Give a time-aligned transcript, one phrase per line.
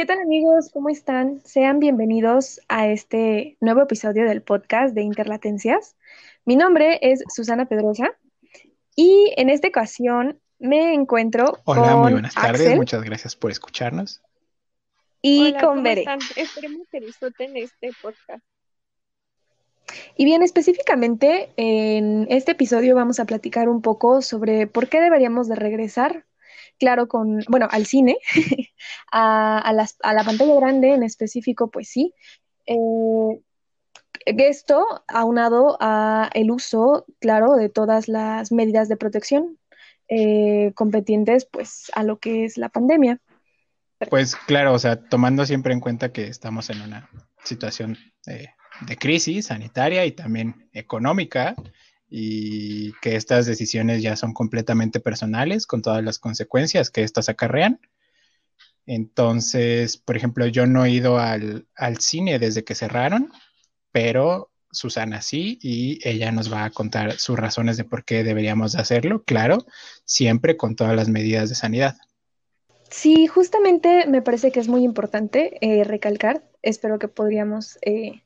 [0.00, 0.70] ¿Qué tal amigos?
[0.72, 1.42] ¿Cómo están?
[1.44, 5.94] Sean bienvenidos a este nuevo episodio del podcast de Interlatencias.
[6.46, 8.16] Mi nombre es Susana Pedrosa
[8.96, 12.62] y en esta ocasión me encuentro Hola, con muy buenas tardes.
[12.62, 14.22] Axel Muchas gracias por escucharnos.
[15.20, 16.00] y Hola, con ¿cómo Bere.
[16.00, 16.20] están?
[16.34, 18.42] Esperemos que disfruten este podcast.
[20.16, 25.46] Y bien, específicamente en este episodio vamos a platicar un poco sobre por qué deberíamos
[25.46, 26.24] de regresar,
[26.78, 28.16] claro, con, bueno, al cine,
[29.12, 32.14] a, a las- a la pantalla grande en específico, pues sí.
[32.66, 33.40] Eh,
[34.26, 39.58] esto aunado a el uso, claro, de todas las medidas de protección
[40.08, 43.20] eh, competientes, pues, a lo que es la pandemia.
[44.08, 47.08] Pues claro, o sea, tomando siempre en cuenta que estamos en una
[47.44, 48.48] situación eh,
[48.86, 51.54] de crisis sanitaria y también económica
[52.08, 57.78] y que estas decisiones ya son completamente personales con todas las consecuencias que estas acarrean.
[58.92, 61.64] Entonces, por ejemplo, yo no he ido al,
[62.00, 63.30] cine desde que cerraron,
[63.92, 68.72] pero Susana sí, y ella nos va a contar sus razones de por qué deberíamos
[68.72, 69.64] de hacerlo, claro,
[70.04, 71.98] siempre con todas las medidas de sanidad.
[72.90, 76.42] Sí, justamente me parece que es muy importante eh, recalcar.
[76.60, 78.24] Espero que podríamos eh,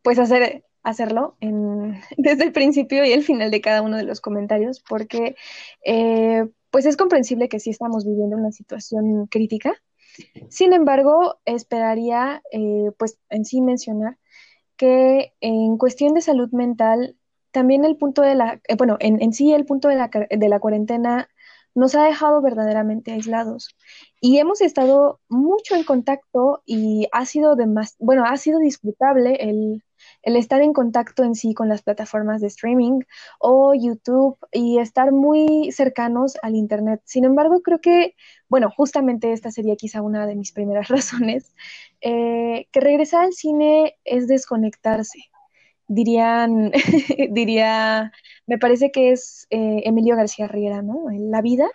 [0.00, 4.22] pues hacer, hacerlo en- desde el principio y el final de cada uno de los
[4.22, 5.36] comentarios, porque
[5.84, 9.74] eh, pues es comprensible que sí estamos viviendo una situación crítica.
[10.48, 14.18] Sin embargo, esperaría eh, pues en sí mencionar
[14.76, 17.16] que en cuestión de salud mental,
[17.52, 20.48] también el punto de la, eh, bueno, en, en sí el punto de la, de
[20.48, 21.28] la cuarentena
[21.74, 23.76] nos ha dejado verdaderamente aislados.
[24.20, 29.84] Y hemos estado mucho en contacto y ha sido demas- bueno, ha sido disfrutable el,
[30.26, 33.00] el estar en contacto en sí con las plataformas de streaming
[33.38, 37.00] o YouTube y estar muy cercanos al Internet.
[37.04, 38.16] Sin embargo, creo que,
[38.48, 41.54] bueno, justamente esta sería quizá una de mis primeras razones,
[42.00, 45.20] eh, que regresar al cine es desconectarse.
[45.86, 46.72] Dirían,
[47.30, 48.10] diría,
[48.48, 51.06] me parece que es eh, Emilio García Riera, ¿no?
[51.12, 51.70] La vida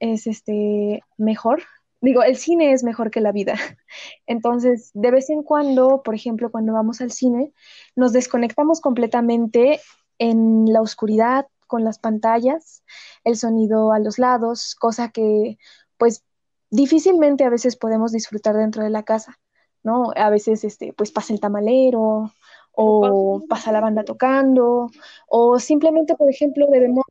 [0.00, 1.62] es este mejor.
[2.04, 3.54] Digo, el cine es mejor que la vida.
[4.26, 7.54] Entonces, de vez en cuando, por ejemplo, cuando vamos al cine,
[7.96, 9.80] nos desconectamos completamente
[10.18, 12.84] en la oscuridad, con las pantallas,
[13.24, 15.56] el sonido a los lados, cosa que,
[15.96, 16.22] pues,
[16.70, 19.38] difícilmente a veces podemos disfrutar dentro de la casa,
[19.82, 20.12] ¿no?
[20.14, 22.30] A veces, este, pues, pasa el tamalero
[22.72, 24.90] o pasa la banda tocando
[25.26, 27.06] o simplemente, por ejemplo, debemos...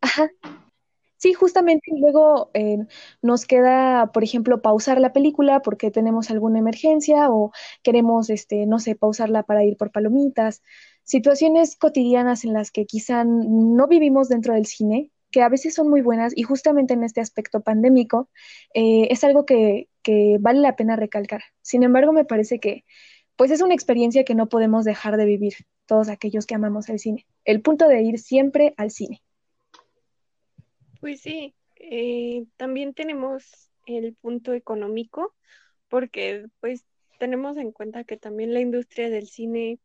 [0.00, 0.30] Ajá,
[1.24, 2.76] Sí, justamente luego eh,
[3.22, 7.50] nos queda, por ejemplo, pausar la película porque tenemos alguna emergencia o
[7.82, 10.62] queremos, este, no sé, pausarla para ir por palomitas.
[11.02, 15.88] Situaciones cotidianas en las que quizá no vivimos dentro del cine, que a veces son
[15.88, 18.28] muy buenas y justamente en este aspecto pandémico
[18.74, 21.40] eh, es algo que, que vale la pena recalcar.
[21.62, 22.84] Sin embargo, me parece que
[23.36, 25.54] pues es una experiencia que no podemos dejar de vivir
[25.86, 27.26] todos aquellos que amamos el cine.
[27.46, 29.22] El punto de ir siempre al cine.
[31.04, 35.34] Pues sí, eh, también tenemos el punto económico,
[35.88, 36.86] porque pues
[37.18, 39.78] tenemos en cuenta que también la industria del cine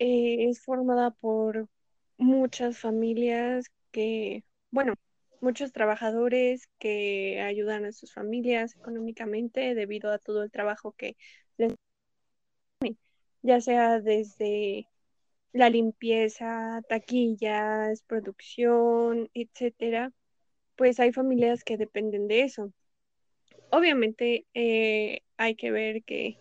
[0.00, 1.68] eh, es formada por
[2.18, 4.42] muchas familias que,
[4.72, 4.94] bueno,
[5.40, 11.16] muchos trabajadores que ayudan a sus familias económicamente debido a todo el trabajo que
[11.58, 11.74] les,
[13.42, 14.88] ya sea desde
[15.56, 20.12] la limpieza, taquillas, producción, etcétera,
[20.76, 22.72] pues hay familias que dependen de eso.
[23.70, 26.38] Obviamente eh, hay que ver que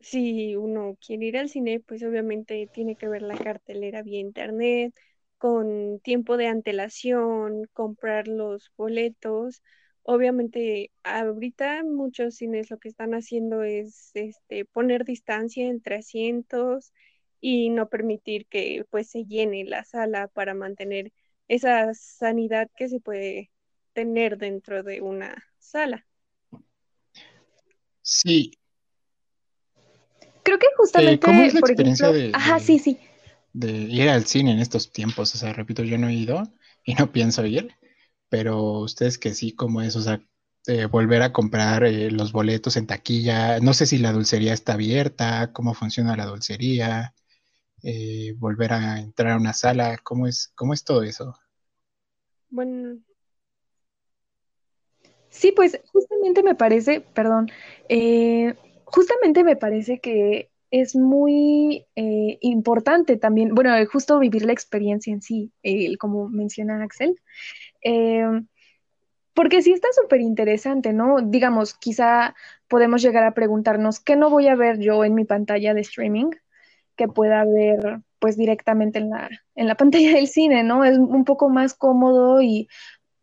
[0.00, 4.94] si uno quiere ir al cine, pues obviamente tiene que ver la cartelera vía internet,
[5.38, 9.62] con tiempo de antelación, comprar los boletos.
[10.02, 16.92] Obviamente ahorita muchos cines lo que están haciendo es este poner distancia entre asientos
[17.46, 21.12] y no permitir que pues se llene la sala para mantener
[21.48, 23.50] esa sanidad que se puede
[23.92, 26.06] tener dentro de una sala.
[28.02, 28.52] Sí,
[30.44, 32.98] Creo que Eh, justamente, ¿cómo es la por experiencia ejemplo, de, ajá, de- sí, sí.
[33.52, 35.34] de ir al cine en estos tiempos?
[35.34, 36.42] O sea, repito, yo no he ido
[36.84, 37.70] y no pienso ir,
[38.28, 39.96] pero ustedes que sí, ¿cómo es?
[39.96, 40.20] O sea,
[40.66, 44.74] eh, volver a comprar eh, los boletos en taquilla, no sé si la dulcería está
[44.74, 47.14] abierta, cómo funciona la dulcería,
[47.84, 51.36] eh, volver a entrar a una sala, ¿cómo es, cómo es todo eso?
[52.50, 52.98] Bueno,
[55.34, 57.50] Sí, pues justamente me parece, perdón,
[57.88, 58.54] eh,
[58.84, 65.12] justamente me parece que es muy eh, importante también, bueno, eh, justo vivir la experiencia
[65.12, 65.52] en sí,
[65.98, 67.20] como menciona Axel.
[69.34, 71.16] Porque sí está súper interesante, ¿no?
[71.20, 72.36] Digamos, quizá
[72.68, 76.30] podemos llegar a preguntarnos, ¿qué no voy a ver yo en mi pantalla de streaming
[76.96, 80.84] que pueda ver pues directamente en la, en la pantalla del cine, ¿no?
[80.84, 82.68] Es un poco más cómodo y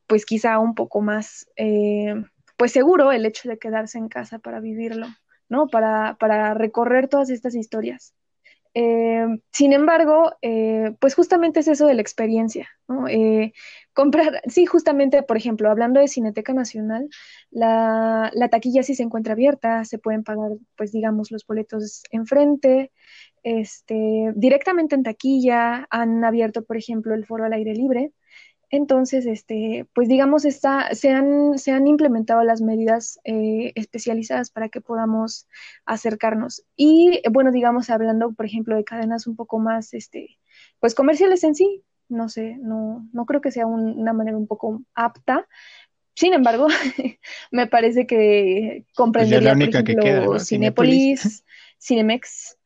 [0.08, 2.14] pues quizá un poco más, eh,
[2.58, 5.08] pues seguro el hecho de quedarse en casa para vivirlo,
[5.50, 5.68] ¿no?
[5.68, 8.14] Para, para recorrer todas estas historias.
[8.74, 13.08] Eh, sin embargo, eh, pues justamente es eso de la experiencia, ¿no?
[13.10, 13.54] Eh,
[13.94, 17.10] comprar, sí, justamente, por ejemplo, hablando de Cineteca Nacional,
[17.50, 22.92] la, la, taquilla sí se encuentra abierta, se pueden pagar, pues digamos, los boletos enfrente,
[23.44, 28.12] este, directamente en taquilla, han abierto, por ejemplo, el foro al aire libre,
[28.72, 34.70] entonces, este, pues digamos, está, se, han, se han implementado las medidas eh, especializadas para
[34.70, 35.48] que podamos
[35.86, 36.64] acercarnos.
[36.78, 40.38] Y bueno, digamos, hablando, por ejemplo, de cadenas un poco más, este,
[40.80, 44.82] pues comerciales en sí, no sé, no, no creo que sea una manera un poco
[44.96, 45.48] apta.
[46.16, 46.68] Sin embargo,
[47.52, 51.44] me parece que comprendería, por ejemplo, Cinépolis,
[51.78, 52.58] Cinemex.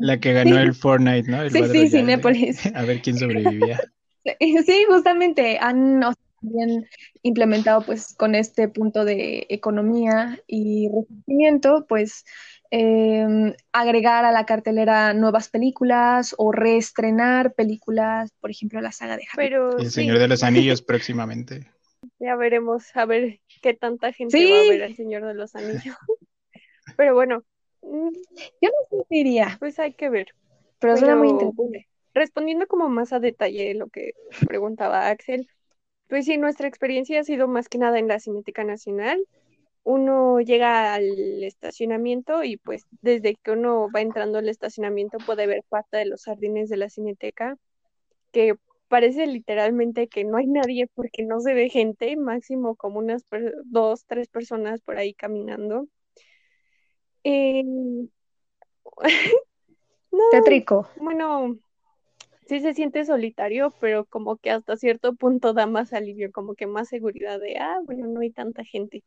[0.00, 1.48] La que ganó el Fortnite, ¿no?
[1.50, 2.66] sí, sí, Cinépolis.
[2.74, 3.78] A ver quién sobrevivía.
[4.66, 6.02] Sí, justamente han
[6.44, 6.86] también
[7.22, 12.24] implementado pues con este punto de economía y resentimiento, pues
[12.70, 19.24] em, agregar a la cartelera nuevas películas o reestrenar películas, por ejemplo, la saga de
[19.32, 21.66] Harry Pero, El Señor de los Anillos próximamente.
[22.18, 25.96] Ya veremos a ver qué tanta gente va a ver El Señor de los Anillos.
[26.96, 27.42] Pero bueno.
[27.82, 28.10] Mm,
[28.60, 29.56] Yo no sé diría.
[29.58, 30.28] Pues hay que ver.
[30.78, 34.12] Pero, Pero suena muy interesante respondiendo como más a detalle lo que
[34.46, 35.48] preguntaba Axel,
[36.08, 39.26] pues sí, nuestra experiencia ha sido más que nada en la Cineteca Nacional.
[39.82, 45.62] Uno llega al estacionamiento y pues desde que uno va entrando al estacionamiento puede ver
[45.68, 47.56] parte de los jardines de la Cineteca,
[48.32, 48.54] que
[48.88, 53.24] parece literalmente que no hay nadie porque no se ve gente, máximo como unas
[53.64, 55.88] dos, tres personas por ahí caminando.
[57.24, 57.64] Eh...
[60.12, 60.24] no,
[60.96, 61.58] Bueno,
[62.46, 66.66] sí se siente solitario, pero como que hasta cierto punto da más alivio, como que
[66.66, 69.02] más seguridad de, ah, bueno, no hay tanta gente.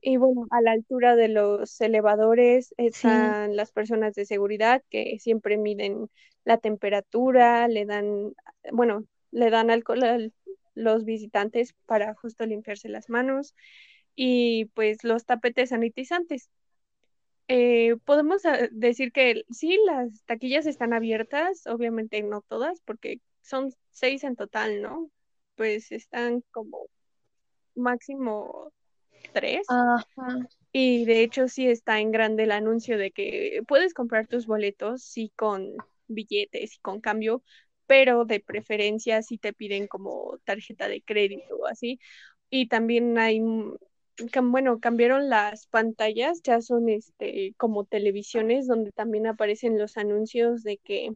[0.00, 5.56] Y bueno, a la altura de los elevadores están las personas de seguridad que siempre
[5.56, 6.08] miden
[6.44, 8.34] la temperatura, le dan,
[8.72, 10.18] bueno, le dan alcohol a
[10.74, 13.54] los visitantes para justo limpiarse las manos
[14.14, 16.50] y pues los tapetes sanitizantes.
[17.48, 23.74] Eh, podemos ah, decir que sí, las taquillas están abiertas, obviamente no todas, porque son
[23.90, 25.10] seis en total, ¿no?
[25.56, 26.86] Pues están como
[27.74, 28.72] máximo
[29.32, 29.66] tres.
[30.72, 35.02] Y de hecho sí está en grande el anuncio de que puedes comprar tus boletos,
[35.02, 35.74] sí, con
[36.08, 37.42] billetes y con cambio,
[37.86, 42.00] pero de preferencia si te piden como tarjeta de crédito o así.
[42.50, 43.40] Y también hay
[44.42, 50.78] bueno, cambiaron las pantallas, ya son este como televisiones donde también aparecen los anuncios de
[50.78, 51.10] que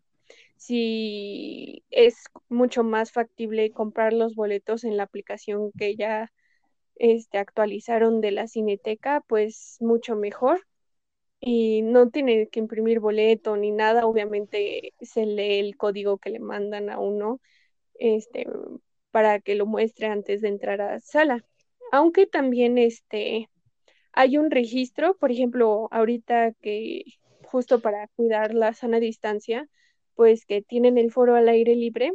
[0.56, 2.16] si es
[2.48, 6.32] mucho más factible comprar los boletos en la aplicación que ya
[6.96, 10.66] este, actualizaron de la Cineteca, pues mucho mejor.
[11.40, 16.40] Y no tiene que imprimir boleto ni nada, obviamente se lee el código que le
[16.40, 17.40] mandan a uno
[17.94, 18.46] este,
[19.12, 21.44] para que lo muestre antes de entrar a sala
[21.92, 23.48] aunque también este,
[24.12, 27.04] hay un registro, por ejemplo, ahorita que
[27.42, 29.68] justo para cuidar la sana distancia,
[30.14, 32.12] pues que tienen el foro al aire libre,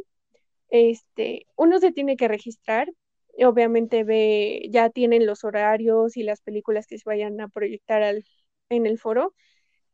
[0.70, 2.92] este, uno se tiene que registrar,
[3.38, 8.24] obviamente ve, ya tienen los horarios y las películas que se vayan a proyectar al,
[8.68, 9.34] en el foro,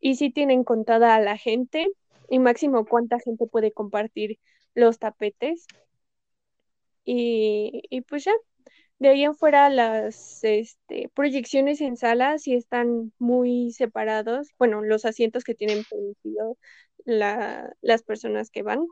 [0.00, 1.88] y si tienen contada a la gente
[2.28, 4.38] y máximo cuánta gente puede compartir
[4.74, 5.66] los tapetes.
[7.04, 8.32] Y, y pues ya,
[9.00, 14.48] de ahí en fuera, las este, proyecciones en salas sí están muy separados.
[14.58, 16.58] Bueno, los asientos que tienen permitido
[17.06, 18.86] la, las personas que van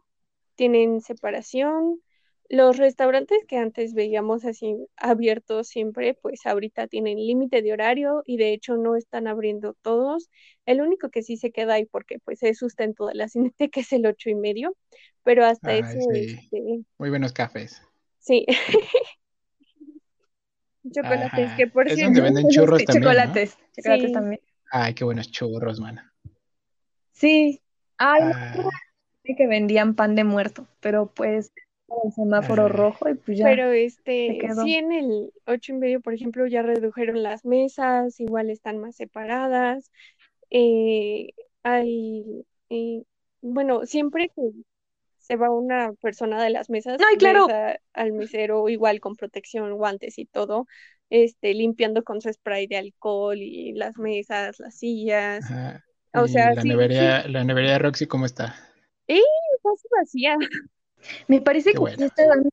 [0.55, 2.01] tienen separación.
[2.49, 8.39] Los restaurantes que antes veíamos así abiertos siempre, pues ahorita tienen límite de horario y
[8.39, 10.31] de hecho no están abriendo todos.
[10.65, 13.93] El único que sí se queda ahí porque pues es sustento de la cineteca es
[13.93, 14.75] el ocho y medio,
[15.23, 15.99] pero hasta eso...
[16.15, 17.83] Este, muy buenos cafés.
[18.21, 18.47] Sí.
[20.91, 23.03] Chocolates, que por es donde venden churros también.
[23.03, 24.41] Chocolates, chocolates también.
[24.71, 26.03] Ay, qué buenos churros, mano.
[27.13, 27.61] Sí.
[27.97, 28.69] Ay, ah.
[29.25, 31.53] que vendían pan de muerto, pero pues
[32.05, 32.69] el semáforo ah.
[32.69, 33.47] rojo y pues ya.
[33.47, 38.51] Pero este, sí en el ocho y medio, por ejemplo, ya redujeron las mesas, igual
[38.51, 39.91] están más separadas.
[40.51, 41.31] Eh,
[41.63, 43.03] hay, eh,
[43.41, 44.43] bueno, siempre que
[45.29, 47.49] se va una persona de las mesas, No, y claro.
[47.49, 50.67] a- al mesero igual con protección, guantes y todo,
[51.11, 55.47] este, limpiando con su spray de alcohol y las mesas, las sillas.
[55.51, 55.85] Ajá.
[56.15, 58.55] O Y sea, la sí, nevería, la nevería de Roxy, ¿cómo está?
[59.63, 60.37] casi vacía.
[61.29, 62.07] Me parece Qué que bueno.
[62.07, 62.51] está dando.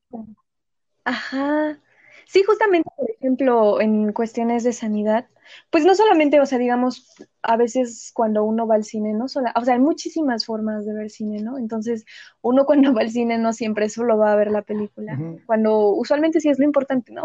[1.04, 1.80] Ajá.
[2.26, 5.26] Sí, justamente, por ejemplo, en cuestiones de sanidad,
[5.70, 9.52] pues no solamente, o sea, digamos, a veces cuando uno va al cine, no sola,
[9.56, 11.56] o sea, hay muchísimas formas de ver cine, ¿no?
[11.56, 12.04] Entonces,
[12.42, 16.40] uno cuando va al cine no siempre solo va a ver la película, cuando usualmente
[16.40, 17.24] sí es lo importante, ¿no?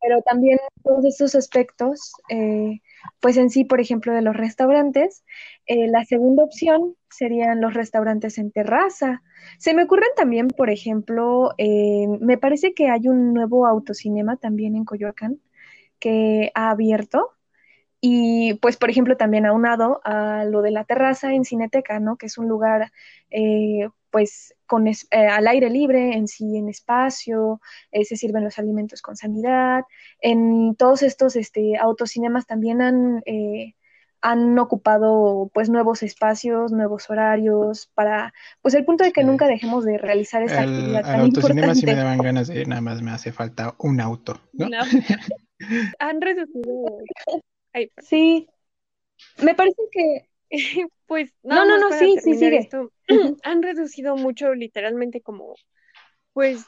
[0.00, 2.80] Pero también todos estos aspectos, eh,
[3.20, 5.24] pues en sí, por ejemplo, de los restaurantes,
[5.66, 9.22] eh, la segunda opción serían los restaurantes en terraza.
[9.58, 14.76] Se me ocurren también, por ejemplo, eh, me parece que hay un nuevo autocinema también
[14.76, 15.40] en Coyoacán
[15.98, 17.30] que ha abierto.
[18.00, 22.16] Y pues, por ejemplo, también aunado a lo de la terraza en Cineteca, ¿no?
[22.16, 22.92] Que es un lugar,
[23.30, 27.60] eh, pues, con es- eh, al aire libre, en sí, en espacio,
[27.92, 29.84] eh, se sirven los alimentos con sanidad.
[30.20, 33.74] En todos estos este, autocinemas también han, eh,
[34.20, 39.26] han ocupado, pues, nuevos espacios, nuevos horarios, para, pues, el punto de que Sí.
[39.26, 42.80] nunca dejemos de realizar esta actividad al tan autocinema sí me daban ganas de, nada
[42.80, 44.68] más me hace falta un auto, ¿no?
[44.68, 44.78] No.
[45.98, 46.98] Han reducido.
[47.72, 47.90] Ay.
[47.98, 48.48] Sí,
[49.42, 50.28] me parece que...
[51.06, 52.58] Pues No, no, no, para sí, sí, sigue.
[52.58, 52.92] esto,
[53.42, 55.54] han reducido mucho literalmente como,
[56.32, 56.66] pues,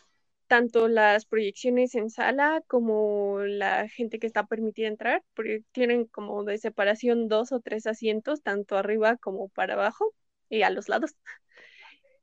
[0.50, 6.42] tanto las proyecciones en sala como la gente que está permitida entrar, porque tienen como
[6.42, 10.12] de separación dos o tres asientos, tanto arriba como para abajo
[10.48, 11.14] y a los lados.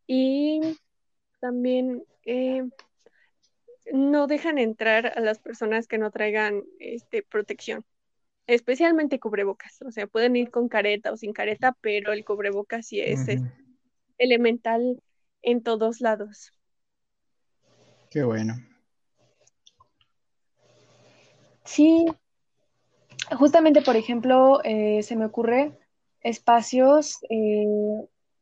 [0.08, 0.60] Y
[1.40, 2.64] también eh,
[3.94, 7.86] no dejan entrar a las personas que no traigan este, protección.
[8.46, 13.00] Especialmente cubrebocas, o sea, pueden ir con careta o sin careta, pero el cubrebocas sí
[13.00, 13.26] es.
[14.18, 15.02] Elemental
[15.42, 16.52] en todos lados.
[18.10, 18.56] Qué bueno.
[21.66, 22.06] Sí,
[23.38, 25.78] justamente, por ejemplo, eh, se me ocurre
[26.22, 27.66] espacios, eh,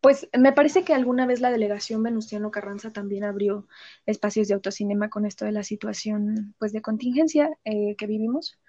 [0.02, 3.68] pues me parece que alguna vez la delegación Venustiano Carranza también abrió
[4.06, 8.60] espacios de autocinema con esto de la situación, pues, de contingencia eh, que vivimos.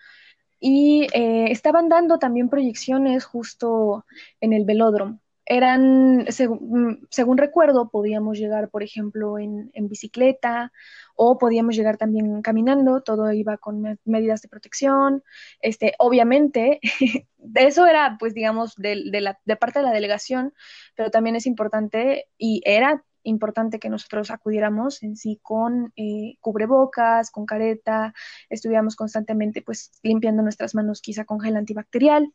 [0.59, 4.07] Y eh, estaban dando también proyecciones justo
[4.41, 5.21] en el velódromo.
[5.49, 10.73] Eran, según, según recuerdo, podíamos llegar, por ejemplo, en, en bicicleta
[11.15, 15.23] o podíamos llegar también caminando, todo iba con me- medidas de protección.
[15.61, 16.81] Este, obviamente,
[17.55, 20.53] eso era, pues, digamos, de, de la, de parte de la delegación,
[20.95, 27.31] pero también es importante y era importante que nosotros acudiéramos en sí con eh, cubrebocas,
[27.31, 28.15] con careta,
[28.49, 32.33] estuviéramos constantemente pues limpiando nuestras manos quizá con gel antibacterial.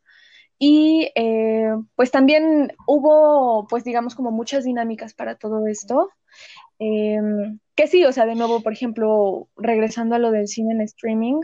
[0.64, 6.10] Y eh, pues también hubo pues digamos como muchas dinámicas para todo esto.
[6.78, 7.18] Eh,
[7.74, 11.40] que sí, o sea, de nuevo, por ejemplo, regresando a lo del cine en streaming,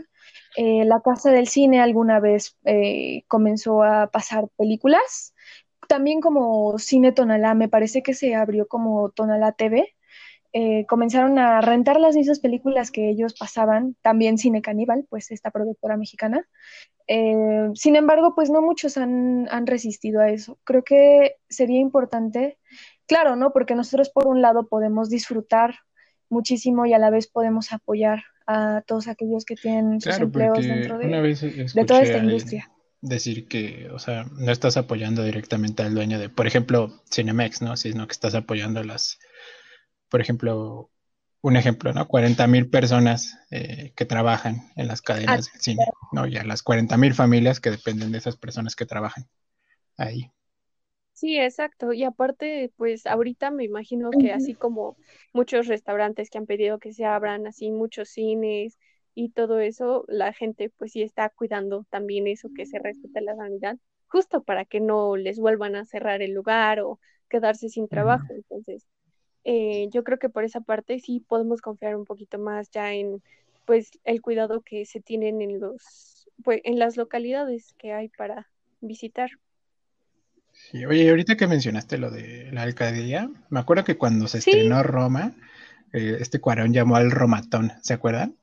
[0.55, 2.57] eh, la Casa del Cine alguna vez
[3.27, 5.35] comenzó a pasar películas.
[5.89, 9.95] También como Cine Tonalá, me parece que se abrió como Tonalá TV.
[10.51, 15.51] Eh, comenzaron a rentar las mismas películas que ellos pasaban, también Cine Caníbal, pues esta
[15.51, 16.47] productora mexicana.
[17.07, 20.57] Eh, sin embargo, pues no muchos han, han resistido a eso.
[20.63, 22.57] Creo que sería importante,
[23.07, 23.51] claro, ¿no?
[23.51, 25.75] Porque nosotros por un lado podemos disfrutar
[26.29, 30.95] muchísimo y a la vez podemos apoyar a todos aquellos que tienen sus empleos dentro
[30.95, 32.71] una de, vez de toda esta industria.
[33.01, 37.77] decir que, o sea, no estás apoyando directamente al dueño de, por ejemplo, Cinemex, ¿no?
[37.77, 39.19] Sino que estás apoyando a las,
[40.09, 40.91] por ejemplo,
[41.41, 42.07] un ejemplo, ¿no?
[42.07, 46.27] 40 mil personas eh, que trabajan en las Ah, cadenas del cine, ¿no?
[46.27, 49.29] Y a las 40 mil familias que dependen de esas personas que trabajan
[49.97, 50.31] ahí.
[51.13, 51.91] Sí, exacto.
[51.93, 54.97] Y aparte, pues ahorita me imagino que así como
[55.33, 58.77] muchos restaurantes que han pedido que se abran, así muchos cines
[59.15, 63.35] y todo eso, la gente pues sí está cuidando también eso, que se respete la
[63.35, 66.99] sanidad, justo para que no les vuelvan a cerrar el lugar o
[67.29, 68.33] quedarse sin trabajo.
[68.33, 68.87] Entonces,
[69.43, 73.21] eh, yo creo que por esa parte sí podemos confiar un poquito más ya en
[73.65, 78.49] pues el cuidado que se tienen en los pues en las localidades que hay para
[78.81, 79.29] visitar.
[80.51, 84.51] Sí, oye, ahorita que mencionaste lo de la alcaldía, me acuerdo que cuando se Sí,
[84.53, 85.33] estrenó Roma,
[85.93, 88.35] eh, este Cuarón llamó al Romatón, ¿se acuerdan?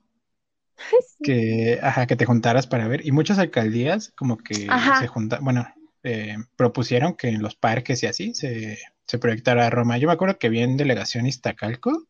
[1.18, 1.22] Sí.
[1.22, 3.04] que, ajá, que te juntaras para ver.
[3.06, 5.66] Y muchas alcaldías como que se juntan, bueno,
[6.02, 9.98] eh, propusieron que en los parques y así se, se proyectara Roma.
[9.98, 12.06] Yo me acuerdo que vi en Delegación Iztacalco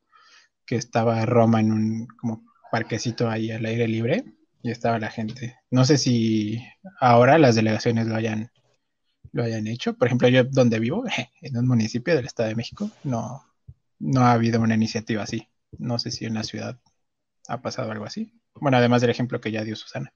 [0.64, 4.24] que estaba Roma en un como parquecito ahí al aire libre
[4.62, 5.56] y estaba la gente.
[5.70, 6.60] No sé si
[7.00, 8.50] ahora las delegaciones lo hayan,
[9.32, 9.96] lo hayan hecho.
[9.96, 11.04] Por ejemplo, yo donde vivo,
[11.40, 13.44] en un municipio del Estado de México, no,
[13.98, 15.48] no ha habido una iniciativa así.
[15.78, 16.80] No sé si en la ciudad
[17.48, 18.32] ha pasado algo así.
[18.54, 20.12] Bueno, además del ejemplo que ya dio Susana.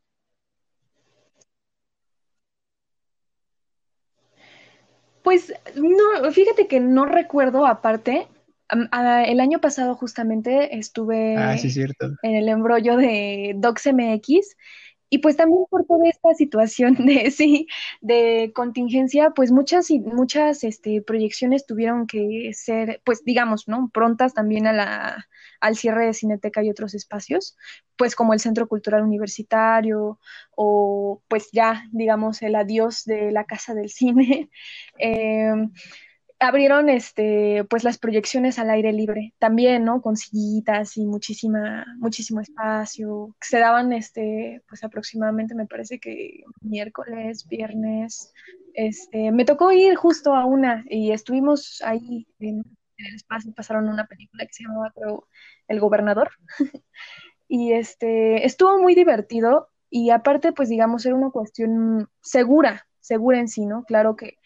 [5.30, 8.26] Pues no, fíjate que no recuerdo aparte.
[8.68, 12.16] el año pasado justamente estuve ah, cierto.
[12.24, 14.56] en el embrollo de DocsMX
[15.10, 17.66] y pues también por toda esta situación de, sí,
[18.00, 23.90] de contingencia, pues muchas, muchas este, proyecciones tuvieron que ser, pues digamos, ¿no?
[23.92, 25.28] Prontas también a la,
[25.60, 27.56] al cierre de Cineteca y otros espacios,
[27.96, 30.20] pues como el Centro Cultural Universitario
[30.54, 34.50] o pues ya, digamos, el adiós de la Casa del Cine.
[35.02, 35.52] Eh,
[36.40, 40.00] abrieron este, pues las proyecciones al aire libre también, ¿no?
[40.00, 43.36] Con sillitas y muchísima, muchísimo espacio.
[43.40, 48.32] Se daban este, pues aproximadamente, me parece que miércoles, viernes.
[48.74, 52.64] Este, me tocó ir justo a una y estuvimos ahí en,
[52.96, 55.28] el espacio, pasaron una película que se llamaba, creo,
[55.68, 56.30] El Gobernador.
[57.48, 63.48] y este, estuvo muy divertido y aparte, pues digamos, era una cuestión segura, segura en
[63.48, 63.84] sí, ¿no?
[63.84, 64.38] Claro que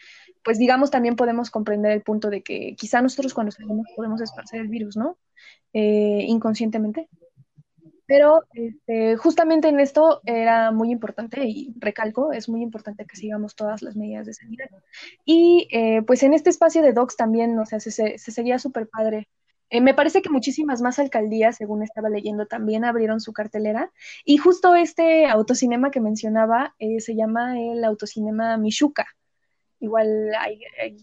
[0.45, 4.61] pues digamos, también podemos comprender el punto de que quizá nosotros cuando salimos podemos esparcer
[4.61, 5.19] el virus, ¿no?
[5.73, 7.09] Eh, inconscientemente.
[8.07, 13.57] Pero este, justamente en esto era muy importante, y recalco, es muy importante que sigamos
[13.57, 14.69] todas las medidas de sanidad.
[15.25, 18.89] Y eh, pues en este espacio de docs también, o sea, se, se, seguía súper
[18.89, 19.29] padre.
[19.71, 23.91] Eh, me parece que muchísimas más alcaldías, según estaba leyendo, también abrieron su cartelera.
[24.27, 29.07] Y justo este autocinema que mencionaba se llama el autocinema Michuca
[29.81, 30.61] igual hay,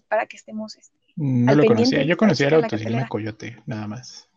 [0.08, 0.76] para que estemos.
[0.76, 4.30] Este, no lo conocía, yo conocía el autocinema Coyote, nada más.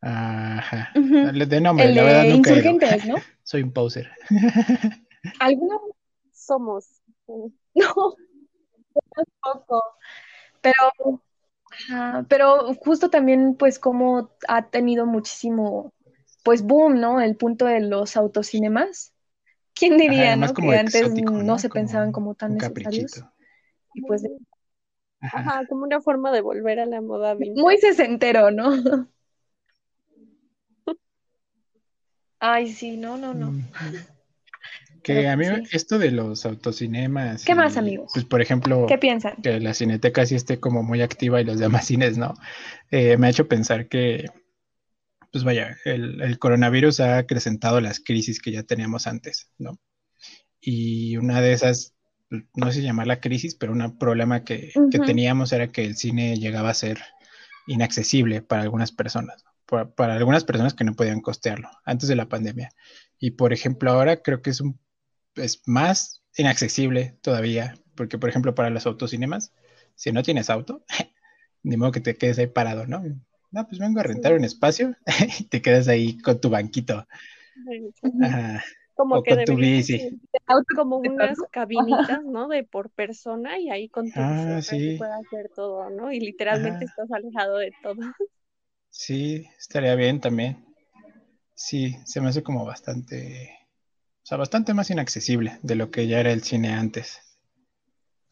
[0.00, 0.90] Ajá.
[0.94, 3.16] De nombre, el la verdad nunca Insurgentes, ¿no?
[3.42, 4.10] Soy un poser.
[5.40, 5.76] ¿Alguna
[6.32, 6.86] somos?
[7.74, 9.82] No, poco.
[10.60, 11.22] Pero,
[12.28, 15.94] pero justo también, pues, como ha tenido muchísimo,
[16.44, 17.20] pues, boom, ¿no?
[17.20, 19.14] El punto de los autocinemas.
[19.74, 20.52] ¿Quién diría, no?
[20.52, 23.24] Que antes no, se pensaban como tan necesarios.
[23.94, 24.22] Y pues
[25.20, 25.66] Ajá.
[25.68, 28.70] como una forma de volver a la moda Muy sesentero, ¿no?
[32.44, 33.52] Ay, sí, no, no, no.
[35.02, 37.44] Que a mí esto de los autocinemas.
[37.44, 38.12] ¿Qué más, amigos?
[38.14, 39.34] Pues, por ejemplo, ¿qué piensan?
[39.42, 42.34] Que la cineteca sí esté como muy activa y los demás cines no.
[42.90, 44.26] Eh, me ha hecho pensar que
[45.32, 49.80] pues vaya, el, coronavirus ha acrecentado las crisis que ya teníamos antes, ¿no?
[50.60, 51.94] Y una de esas,
[52.30, 54.72] no sé si llamarla crisis, pero un problema que,
[55.06, 56.98] teníamos era que el cine llegaba a ser
[57.66, 62.70] inaccesible para algunas personas, para, algunas personas que no podían costearlo antes de la pandemia.
[63.18, 64.78] Y por ejemplo, ahora creo que es, un,
[65.36, 69.54] es más inaccesible todavía, porque por ejemplo, para los autocinemas,
[69.94, 70.84] si no tienes auto,
[71.62, 73.02] ni modo que te quedes ahí parado, ¿no?
[73.52, 74.96] No, pues vengo a rentar un espacio
[75.38, 77.06] y te quedas ahí con tu banquito.
[78.94, 80.20] Como que con tu bici.
[80.74, 82.48] Como unas cabinitas, ¿no?
[82.48, 84.96] De por persona y ahí con tu ah, sí.
[84.98, 86.10] puedes hacer todo, ¿no?
[86.12, 88.00] Y literalmente estás alejado de todo.
[88.90, 90.64] Sí, estaría bien también.
[91.54, 93.58] Sí, se me hace como bastante,
[94.22, 97.20] o sea, bastante más inaccesible de lo que ya era el cine antes.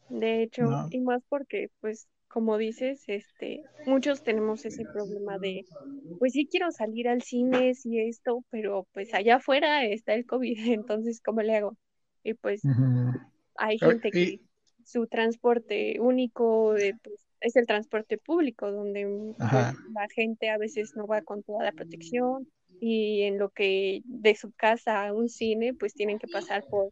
[0.09, 5.65] De hecho, y más porque, pues, como dices, este, muchos tenemos ese problema de,
[6.17, 10.55] pues sí quiero salir al cine, y esto, pero pues allá afuera está el COVID,
[10.73, 11.77] entonces, ¿cómo le hago?
[12.23, 12.61] Y pues
[13.55, 14.39] hay gente que
[14.85, 21.07] su transporte único pues, es el transporte público, donde pues, la gente a veces no
[21.07, 22.47] va con toda la protección
[22.79, 26.91] y en lo que de su casa a un cine, pues tienen que pasar por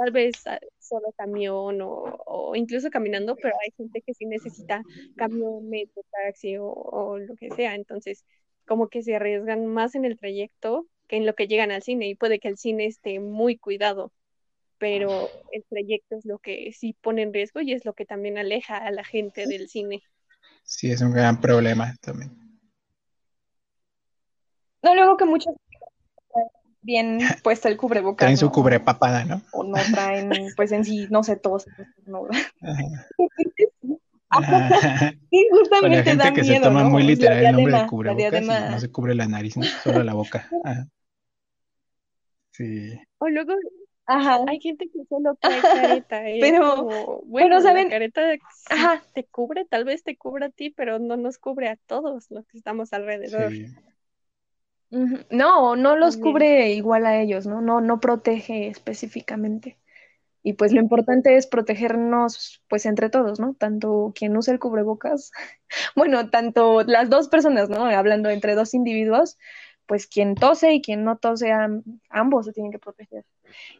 [0.00, 4.82] tal vez ah, solo camión o, incluso caminando, pero hay gente que sí necesita
[5.14, 7.74] camión, metro, taxi o, lo que sea.
[7.74, 8.24] Entonces,
[8.66, 12.08] como que se arriesgan más en el trayecto que en lo que llegan al cine
[12.08, 14.10] y puede que el cine esté muy cuidado,
[14.78, 18.38] pero el trayecto es lo que sí pone en riesgo y es lo que también
[18.38, 20.02] aleja a la gente del cine.
[20.62, 22.30] Sí, es un gran problema también.
[24.82, 25.54] No, luego que muchos
[26.82, 28.26] bien puesto el cubrebocas.
[28.26, 29.42] Traen su cubrepapada, ¿no?
[29.52, 31.66] O no traen, pues en sí, no sé, todos.
[32.06, 32.22] No.
[35.28, 38.78] Sí, justamente la gente que se toma muy literal el nombre de cubrebocas y no
[38.78, 39.64] se cubre la nariz, ¿no?
[39.64, 40.48] solo la boca.
[42.52, 42.96] Sí.
[43.18, 43.54] O luego
[44.06, 44.40] Ajá.
[44.46, 46.28] hay gente que solo trae careta.
[46.28, 46.38] ¿eh?
[46.40, 47.84] Pero, bueno, ¿saben?
[47.84, 48.22] La careta
[48.70, 49.02] Ajá.
[49.14, 52.46] te cubre, tal vez te cubre a ti, pero no nos cubre a todos los
[52.46, 53.50] que estamos alrededor.
[53.50, 53.66] Sí.
[54.90, 57.60] No, no los cubre igual a ellos, ¿no?
[57.60, 59.78] No, no protege específicamente.
[60.42, 63.54] Y pues lo importante es protegernos pues entre todos, ¿no?
[63.54, 65.32] Tanto quien usa el cubrebocas,
[65.96, 67.84] bueno, tanto las dos personas, ¿no?
[67.84, 69.38] Hablando entre dos individuos,
[69.86, 71.52] pues quien tose y quien no tose,
[72.08, 73.24] ambos se tienen que proteger.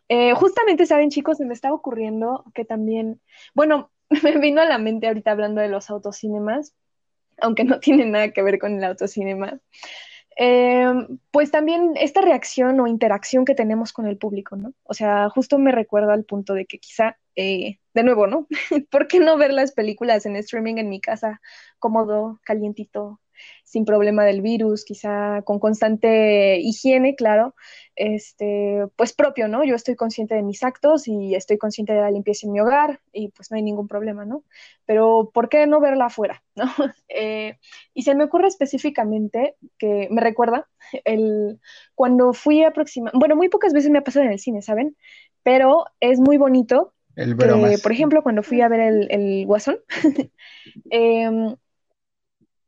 [0.08, 1.38] Eh, justamente, ¿saben chicos?
[1.38, 3.20] Se me estaba ocurriendo que también,
[3.54, 3.90] bueno,
[4.22, 6.74] me vino a la mente ahorita hablando de los autocinemas,
[7.38, 9.60] aunque no tiene nada que ver con el autocinema.
[10.36, 14.72] Em, pues también esta reacción o interacción que tenemos con el público, ¿no?
[14.84, 18.46] O sea, justo me recuerdo al punto de que quizá, eh, de nuevo, ¿no?
[18.90, 21.40] ¿Por qué no ver las películas en streaming en mi casa,
[21.78, 23.20] cómodo, calientito,
[23.70, 27.54] sin problema del virus, quizá con constante higiene, claro,
[27.94, 29.62] este, pues propio, ¿no?
[29.62, 32.98] Yo estoy consciente de mis actos y estoy consciente de la limpieza en mi hogar
[33.12, 34.42] y pues no hay ningún problema, ¿no?
[34.86, 36.66] Pero ¿por qué no verla afuera, ¿no?
[37.08, 37.58] Eh,
[37.94, 40.68] y se me ocurre específicamente que me recuerda
[41.04, 41.60] el,
[41.94, 44.96] cuando fui aproximadamente, bueno, muy pocas veces me ha pasado en el cine, ¿saben?
[45.44, 46.94] Pero es muy bonito.
[47.14, 49.78] El por ejemplo, cuando fui a ver el, el Guasón,
[50.90, 51.54] eh,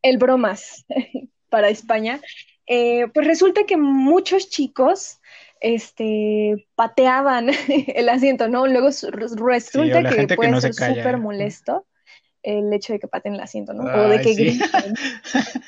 [0.03, 0.85] el bromas
[1.49, 2.21] para España,
[2.67, 5.21] eh, pues resulta que muchos chicos
[5.61, 7.51] este, pateaban
[7.95, 8.67] el asiento, ¿no?
[8.67, 11.87] Luego resulta que puede ser súper molesto
[12.43, 13.85] el hecho de que paten el asiento, ¿no?
[13.85, 14.95] o de que griten.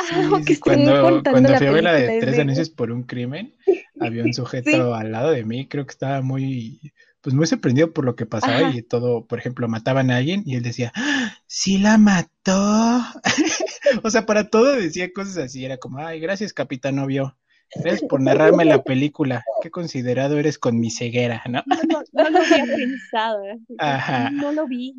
[0.00, 3.56] Ah, que cuando, cuando fui a ver la de Tres anuncios por un crimen,
[3.98, 8.04] había un sujeto al lado de mí, creo que estaba muy pues muy sorprendido por
[8.04, 11.78] lo que pasaba y todo, por ejemplo, mataban a alguien y él decía, ¡Ah, sí
[11.78, 13.00] la mató.
[14.02, 17.36] o sea, para todo decía cosas así, era como, ay, gracias, capitán novio.
[17.74, 19.44] Gracias por narrarme la película.
[19.60, 21.62] Qué considerado eres con mi ceguera, ¿no?
[21.66, 23.42] No, lo había pensado.
[23.78, 24.30] Ajá.
[24.30, 24.94] No lo vi.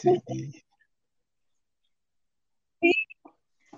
[0.00, 0.62] Sí.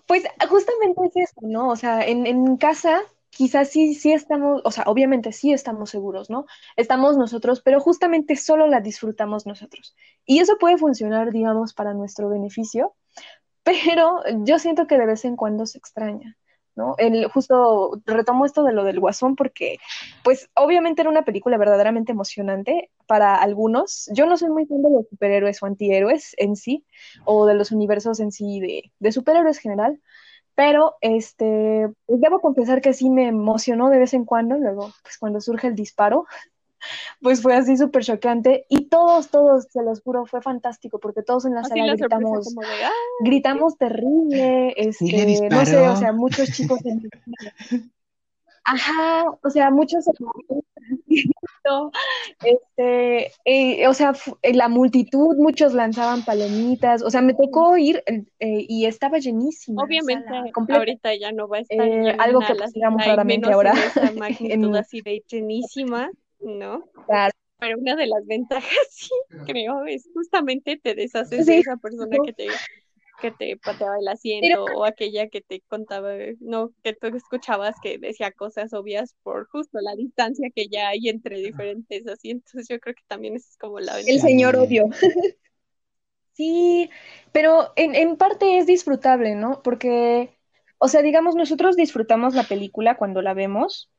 [0.06, 1.68] Pues justamente es eso, ¿no?
[1.68, 3.00] O sea, en, en casa
[3.30, 6.46] quizás sí, sí estamos, o sea, obviamente sí estamos seguros, ¿no?
[6.76, 9.96] Estamos nosotros, pero justamente solo la disfrutamos nosotros.
[10.26, 12.94] Y eso puede funcionar, digamos, para nuestro beneficio,
[13.62, 16.36] pero yo siento que de vez en cuando se extraña.
[16.76, 16.94] ¿no?
[16.98, 19.78] El, justo retomo esto de lo del Guasón porque,
[20.22, 24.08] pues, obviamente era una película verdaderamente emocionante para algunos.
[24.14, 26.84] Yo no soy muy fan de los superhéroes o antihéroes en sí,
[27.24, 30.00] o de los universos en sí de, de superhéroes general,
[30.60, 35.40] pero este, debo confesar que sí me emocionó de vez en cuando, luego, pues cuando
[35.40, 36.26] surge el disparo,
[37.22, 38.66] pues fue así súper chocante.
[38.68, 42.54] Y todos, todos, se los juro, fue fantástico porque todos en la sala gritamos,
[43.24, 47.08] gritamos terrible, este, no sé, o sea, muchos chicos en
[48.72, 50.04] Ajá, o sea, muchos
[52.44, 58.02] este, eh, o sea, eh, la multitud, muchos lanzaban palomitas, o sea, me tocó ir
[58.06, 59.82] eh, y estaba llenísima.
[59.82, 61.80] Obviamente, ahorita ya no va a estar
[62.20, 63.74] algo que digamos claramente ahora.
[63.96, 66.84] En magnitud así de llenísima, ¿no?
[67.06, 67.32] Claro.
[67.58, 69.10] Pero una de las ventajas, sí,
[69.46, 72.46] creo, es justamente te deshaces de esa persona que te
[73.20, 77.98] que te pateaba el asiento o aquella que te contaba, no, que tú escuchabas que
[77.98, 82.66] decía cosas obvias por justo la distancia que ya hay entre diferentes asientos.
[82.68, 84.88] Yo creo que también es como la El señor odio.
[86.32, 86.90] sí,
[87.32, 89.62] pero en, en parte es disfrutable, ¿no?
[89.62, 90.36] Porque,
[90.78, 93.90] o sea, digamos, nosotros disfrutamos la película cuando la vemos,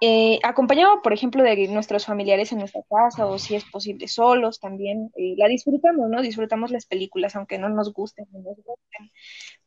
[0.00, 4.58] eh, acompañado, por ejemplo, de nuestros familiares en nuestra casa o si es posible solos
[4.58, 6.22] también, eh, la disfrutamos, ¿no?
[6.22, 9.10] Disfrutamos las películas, aunque no nos gusten, no nos gusten.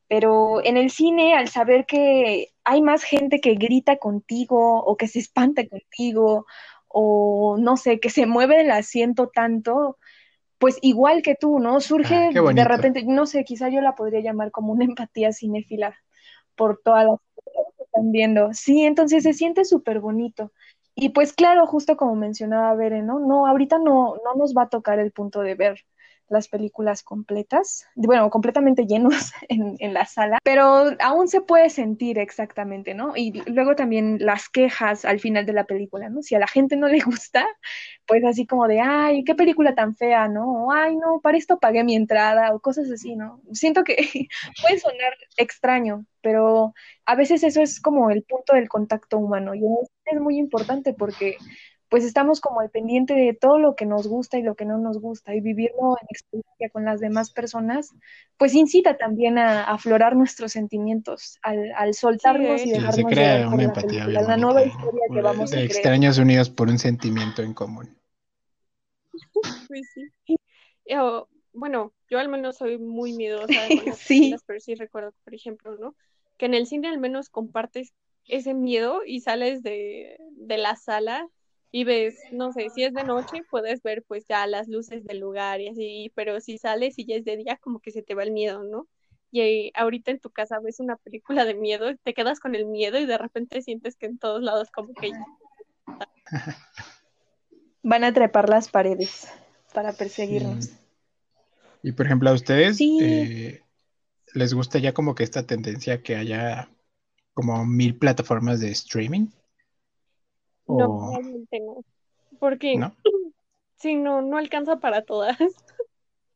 [0.07, 5.07] Pero en el cine, al saber que hay más gente que grita contigo o que
[5.07, 6.45] se espanta contigo
[6.87, 9.97] o no sé, que se mueve el asiento tanto,
[10.57, 11.79] pues igual que tú, ¿no?
[11.79, 15.95] Surge ah, de repente, no sé, quizá yo la podría llamar como una empatía cinéfila
[16.55, 17.19] por todas las
[17.93, 18.53] están viendo.
[18.53, 20.51] Sí, entonces se siente súper bonito.
[20.95, 23.19] Y pues claro, justo como mencionaba Bere, ¿no?
[23.19, 25.79] No, ahorita no, no nos va a tocar el punto de ver
[26.29, 32.19] las películas completas, bueno, completamente llenos en, en, la sala, pero aún se puede sentir
[32.19, 33.13] exactamente, ¿no?
[33.15, 36.21] Y luego también las quejas al final de la película, ¿no?
[36.21, 37.45] Si a la gente no le gusta,
[38.05, 40.65] pues así como de, ay, qué película tan fea, ¿no?
[40.65, 43.41] O, ay, no, para esto pagué mi entrada o cosas así, ¿no?
[43.51, 43.95] Siento que
[44.61, 46.73] puede sonar extraño, pero
[47.05, 49.61] a veces eso es como el punto del contacto humano y
[50.05, 51.37] es muy importante porque
[51.93, 54.79] pues estamos como al pendiente de todo lo que nos gusta y lo que no
[54.79, 57.91] nos gusta y vivirlo en experiencia con las demás personas,
[58.35, 63.65] pues incita también a, aflorar nuestros sentimientos, al, al soltarnos y dejarnos se crea una
[63.65, 67.53] empatía la, la, nueva historia que vamos de a extraños unidos por un sentimiento en
[67.53, 67.95] común.
[69.67, 70.35] Pues sí.
[70.87, 73.53] Yo, bueno, yo al menos soy muy miedosa
[73.85, 74.35] con sí.
[74.47, 75.95] pero sí recuerdo, por ejemplo, ¿no?
[76.37, 77.93] Que en el cine al menos compartes
[78.25, 81.29] ese miedo y sales de, de la sala
[81.75, 85.17] y ves, no sé, si es de noche, puedes ver pues ya las luces del
[85.19, 88.13] lugar y así, pero si sales y ya es de día, como que se te
[88.13, 88.87] va el miedo, ¿no?
[89.31, 92.99] Y ahorita en tu casa ves una película de miedo, te quedas con el miedo
[92.99, 95.13] y de repente sientes que en todos lados como que...
[97.81, 99.27] Van a trepar las paredes
[99.73, 100.69] para perseguirnos.
[101.81, 103.63] Y por ejemplo, a ustedes eh,
[104.35, 106.69] les gusta ya como que esta tendencia que haya
[107.33, 109.29] como mil plataformas de streaming.
[110.67, 111.83] No, realmente no.
[112.39, 112.95] Porque ¿No?
[113.77, 115.37] sí, no, no alcanza para todas.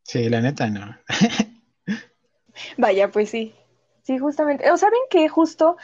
[0.04, 0.98] Sí, la neta no.
[2.78, 3.54] Vaya, pues sí.
[4.04, 4.72] Sí, justamente.
[4.72, 5.76] O saben que justo,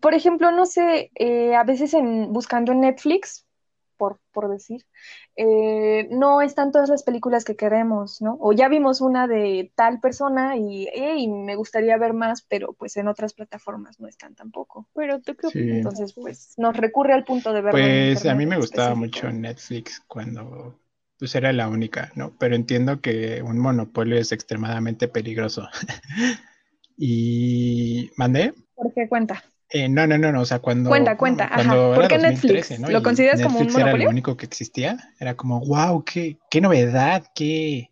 [0.00, 3.43] por ejemplo, no sé, eh, a veces en buscando en Netflix,
[3.96, 4.86] por, por decir,
[5.36, 8.36] eh, no están todas las películas que queremos, ¿no?
[8.40, 10.88] O ya vimos una de tal persona y,
[11.28, 14.88] me gustaría ver más, pero pues en otras plataformas no están tampoco.
[14.94, 17.72] Pero tú qué Entonces, pues nos recurre al punto de ver.
[17.72, 20.78] Pues a mí me gustaba mucho Netflix cuando
[21.18, 22.36] pues era la única, ¿no?
[22.38, 25.68] Pero entiendo que un monopolio es extremadamente peligroso.
[26.96, 28.54] y mandé.
[28.74, 29.42] ¿Por qué cuenta?
[29.76, 30.88] Eh, no, no, no, no, o sea, cuando...
[30.88, 31.74] Cuenta, cuenta, ajá.
[31.96, 32.78] ¿Por qué Netflix?
[32.78, 33.96] ¿Lo consideras como un monopolio?
[33.96, 35.12] era lo único que existía.
[35.18, 37.90] Era como, wow, qué, qué novedad, qué,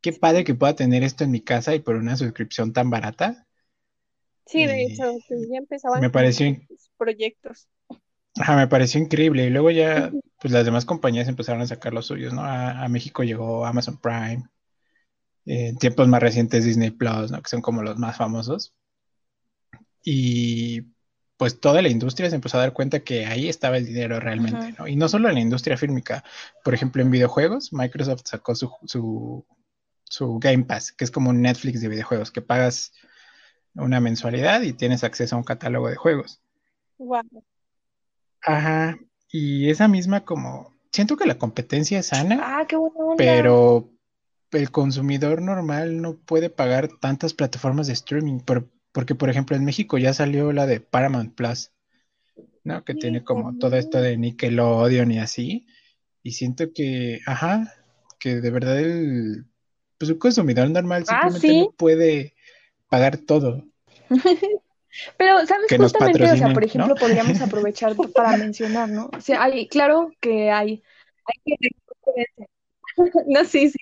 [0.00, 3.46] qué padre que pueda tener esto en mi casa y por una suscripción tan barata.
[4.46, 6.56] Sí, de hecho, ya empezaban me pareció,
[6.96, 7.68] proyectos.
[8.40, 9.44] Ajá, me pareció increíble.
[9.44, 10.10] Y luego ya,
[10.40, 12.40] pues las demás compañías empezaron a sacar los suyos, ¿no?
[12.42, 14.44] A, México llegó Amazon Prime,
[15.44, 17.42] en tiempos más recientes Disney Plus, ¿no?
[17.42, 18.72] Que son como los más famosos.
[20.02, 20.86] Y
[21.38, 24.74] pues toda la industria se empezó a dar cuenta que ahí estaba el dinero realmente,
[24.76, 24.88] ¿no?
[24.88, 26.24] Y no solo en la industria fílmica,
[26.64, 29.46] por ejemplo, en videojuegos, Microsoft sacó su, su,
[30.02, 32.92] su Game Pass, que es como un Netflix de videojuegos, que pagas
[33.74, 36.42] una mensualidad y tienes acceso a un catálogo de juegos.
[36.98, 37.22] Wow.
[38.42, 38.98] Ajá,
[39.30, 42.76] y esa misma como, siento que la competencia es sana, ah, qué
[43.16, 43.90] pero
[44.50, 48.40] el consumidor normal no puede pagar tantas plataformas de streaming,
[48.98, 51.70] porque por ejemplo en México ya salió la de Paramount Plus,
[52.64, 52.84] ¿no?
[52.84, 55.68] Que tiene como todo esto de Nickelodeon y así,
[56.24, 57.72] y siento que, ajá,
[58.18, 59.46] que de verdad el,
[59.98, 62.34] pues un consumidor normal ah, simplemente no puede
[62.88, 63.62] pagar todo.
[65.16, 65.66] Pero, ¿sabes?
[65.78, 69.10] Justamente, o sea, por ejemplo, podríamos aprovechar para mencionar, ¿no?
[69.16, 70.82] O sea, hay, claro que hay,
[71.24, 71.56] hay
[73.28, 73.78] no, sí, sí,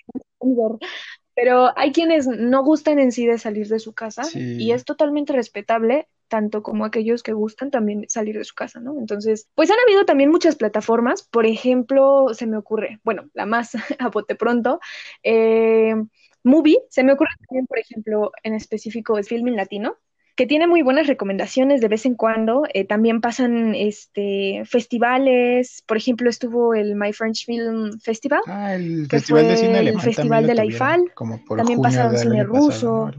[1.37, 5.33] pero hay quienes no gustan en sí de salir de su casa y es totalmente
[5.33, 8.97] respetable, tanto como aquellos que gustan también salir de su casa, ¿no?
[8.97, 13.73] Entonces, pues han habido también muchas plataformas, por ejemplo, se me ocurre, bueno, la más
[13.99, 14.79] a bote pronto,
[15.21, 15.93] eh,
[16.41, 19.95] Movie, se me ocurre también, por ejemplo, en específico es Filming Latino,
[20.37, 22.63] que tiene muy buenas recomendaciones de vez en cuando.
[22.73, 29.07] Eh, también pasan este, festivales, por ejemplo, estuvo el My French Film Festival, ah, el
[29.07, 31.11] Festival de Cine El Festival de la IFAL,
[31.57, 33.09] también pasaron cine ruso.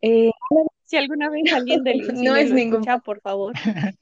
[0.00, 0.30] Eh,
[0.84, 3.54] si alguna vez alguien del no es ningún por favor.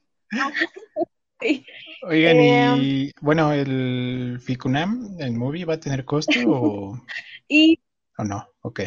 [2.03, 7.01] Oigan, y eh, bueno, el FICUNAM, el movie, ¿va a tener costo o,
[7.49, 7.81] y...
[8.19, 8.47] o no?
[8.61, 8.81] Ok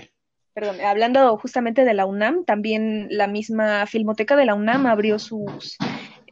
[0.59, 5.77] perdón, hablando justamente de la UNAM, también la misma Filmoteca de la UNAM abrió sus,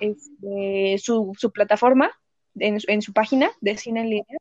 [0.02, 2.12] este, su, su, plataforma
[2.60, 4.38] en, en, su página de cine en línea.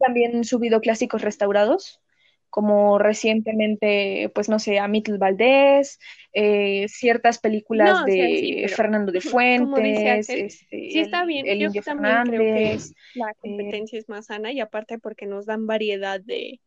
[0.00, 2.00] También subido clásicos restaurados,
[2.48, 5.98] como recientemente, pues no sé, a Mittel Valdés,
[6.32, 11.46] eh, ciertas películas de Fernando de Fuentes, este, sí está bien.
[11.46, 12.78] el Yo también creo que
[13.16, 16.60] la eh, competencia es más sana y aparte porque nos dan variedad de,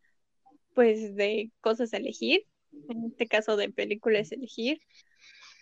[0.78, 2.46] pues de cosas a elegir,
[2.88, 4.80] en este caso de películas a elegir,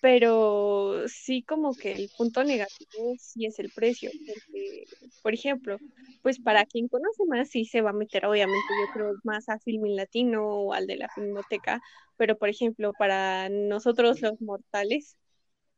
[0.01, 4.83] pero sí como que el punto negativo sí es el precio, porque,
[5.23, 5.77] por ejemplo,
[6.21, 9.57] pues para quien conoce más sí se va a meter obviamente yo creo más a
[9.59, 11.81] Filmin Latino o al de la Filmoteca,
[12.17, 15.15] pero por ejemplo para nosotros los mortales,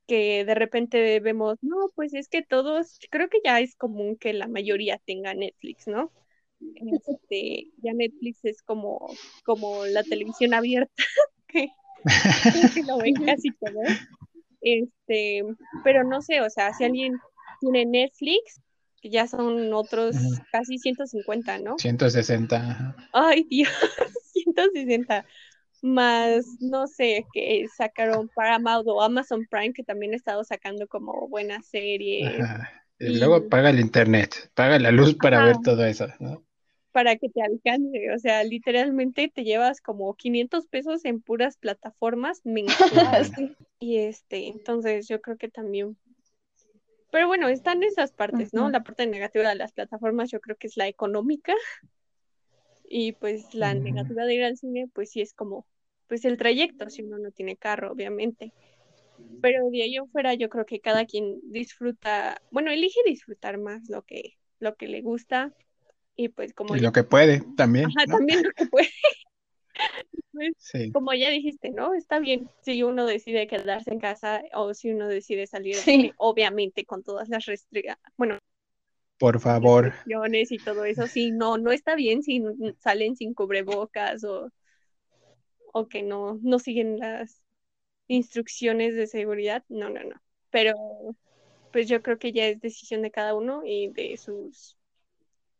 [0.08, 4.34] que de repente vemos, no, pues es que todos, creo que ya es común que
[4.34, 6.12] la mayoría tenga Netflix, ¿no?
[6.60, 9.08] Este, ya Netflix es como,
[9.46, 10.92] como la televisión abierta,
[11.48, 11.70] que,
[12.86, 13.82] lo ven casi todo.
[14.62, 15.44] Este,
[15.84, 17.18] pero no sé, o sea, si alguien
[17.62, 18.62] tiene Netflix,
[19.02, 20.16] que ya son otros
[20.52, 21.78] casi 150, ¿no?
[21.78, 22.96] 160.
[23.14, 23.70] Ay, Dios,
[24.34, 25.26] 160.
[25.84, 31.28] Más, no sé, que sacaron Paramount o Amazon Prime, que también he estado sacando como
[31.28, 32.34] buenas series.
[33.00, 36.47] Y, luego paga el internet, paga la luz para ver todo eso, ¿no?
[36.98, 38.12] Para que te alcance.
[38.12, 43.32] O sea, literalmente te llevas como 500 pesos en puras plataformas mensuales.
[43.80, 45.96] y este, entonces yo creo que también
[47.12, 48.72] Pero bueno, están esas partes, ¿no?
[48.72, 51.54] La parte negativa de las plataformas yo creo que es la económica.
[52.90, 55.68] Y pues la negativa de ir al cine, pues sí es como,
[56.08, 58.54] pues el trayecto, si uno no tiene carro, obviamente.
[59.40, 64.02] Pero de ahí fuera yo creo que cada quien disfruta, bueno, elige disfrutar más lo
[64.02, 65.54] que, lo que le gusta
[66.18, 66.76] y pues como...
[66.76, 67.86] Y lo que puede también.
[67.86, 68.90] Ajá, también lo que puede.
[70.32, 70.54] Pues,
[70.94, 71.96] como ya dijiste, ¿no?
[71.96, 75.76] Está bien si uno decide quedarse en casa o si uno decide salir,
[76.18, 78.38] obviamente con todas las restricciones, bueno,
[79.18, 79.94] por favor.
[80.06, 82.44] Y todo eso, sí, no, no está bien si
[82.80, 84.52] salen sin cubrebocas o,
[85.74, 87.42] o que no, no siguen las
[88.08, 90.22] instrucciones de seguridad, no, no, no.
[90.52, 90.76] Pero
[91.72, 94.77] pues yo creo que ya es decisión de cada uno y de sus,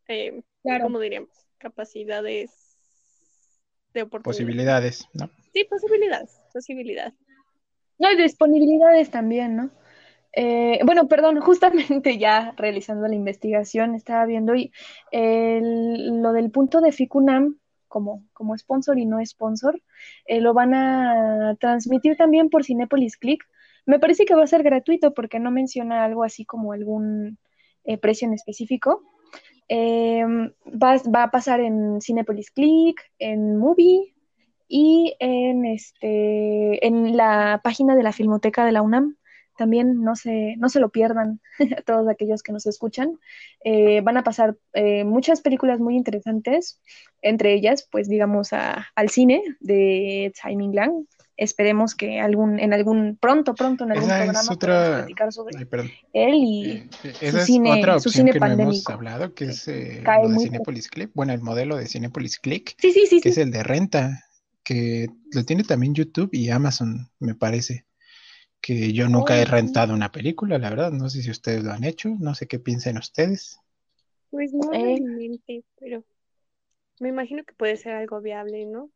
[0.08, 0.42] eh,
[0.82, 1.30] ¿cómo diríamos?
[1.58, 2.78] Capacidades
[3.94, 4.24] de oportunidad.
[4.24, 5.30] Posibilidades, ¿no?
[5.54, 7.14] Sí, posibilidades, posibilidades.
[8.00, 9.72] No, y disponibilidades también, ¿no?
[10.34, 14.72] Eh, bueno, perdón, justamente ya realizando la investigación, estaba viendo y
[15.12, 19.82] lo del punto de FICUNAM como, como sponsor y no sponsor,
[20.26, 23.44] eh, lo van a transmitir también por Cinepolis Click.
[23.86, 27.40] Me parece que va a ser gratuito porque no menciona algo así como algún
[27.86, 29.02] eh, precio en específico.
[29.70, 34.14] Em, va, va, a pasar en Cinepolis Click, en Movie
[34.68, 39.18] y en, este, en la página de la Filmoteca de la UNAM
[39.58, 41.42] también no se, no se lo pierdan
[41.78, 43.20] a todos aquellos que nos escuchan.
[43.64, 46.80] Eh, van a pasar eh, muchas películas muy interesantes,
[47.22, 51.06] entre ellas, pues digamos, al cine de Timing Lang.
[51.36, 54.98] Esperemos que algún, en algún, pronto, pronto, en algún programa otra...
[54.98, 55.56] platicar sobre
[56.14, 58.66] él y eh, su cine, otra su cine que pandémico.
[58.66, 62.76] No hemos hablado, que es lo de Cinepolis Click, bueno, el modelo de Cinepolis Click,
[62.80, 64.24] sí, sí, sí, que es el de renta,
[64.64, 67.87] que lo tiene también YouTube y Amazon, me parece
[68.62, 70.92] que yo nunca he rentado una película, la verdad.
[70.92, 73.60] No sé si ustedes lo han hecho, no sé qué piensen ustedes.
[74.30, 74.84] Pues no eh.
[74.84, 76.04] realmente, pero
[77.00, 78.90] me imagino que puede ser algo viable, ¿no?